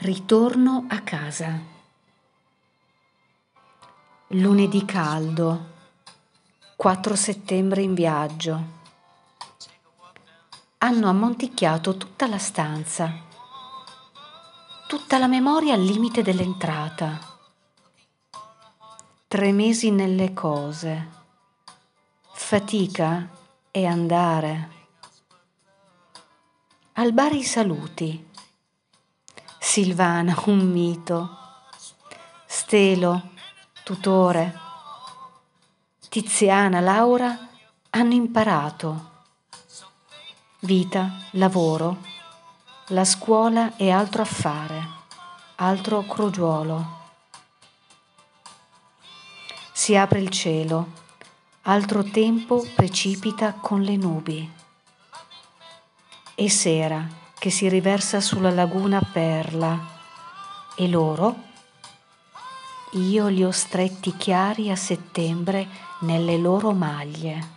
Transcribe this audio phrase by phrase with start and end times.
[0.00, 1.60] Ritorno a casa.
[4.28, 5.66] Lunedì caldo,
[6.76, 8.62] 4 settembre in viaggio.
[10.78, 13.12] Hanno ammonticchiato tutta la stanza,
[14.86, 17.18] tutta la memoria al limite dell'entrata.
[19.26, 21.08] Tre mesi nelle cose.
[22.34, 23.28] Fatica
[23.72, 24.70] e andare.
[26.92, 28.27] Al bar i saluti
[29.70, 31.36] Silvana, un mito.
[32.46, 33.32] Stelo,
[33.84, 34.58] tutore.
[36.08, 37.48] Tiziana, Laura
[37.90, 39.10] hanno imparato.
[40.60, 41.98] Vita, lavoro,
[42.88, 44.88] la scuola è altro affare,
[45.56, 46.86] altro crogiuolo.
[49.70, 50.92] Si apre il cielo,
[51.64, 54.50] altro tempo precipita con le nubi.
[56.34, 59.78] E sera, che si riversa sulla laguna Perla
[60.76, 61.46] e loro?
[62.92, 65.66] Io li ho stretti chiari a settembre
[66.00, 67.56] nelle loro maglie.